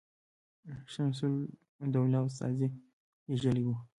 [0.91, 1.19] شمس
[1.83, 2.67] الدوله استازی
[3.27, 3.75] لېږلی وو.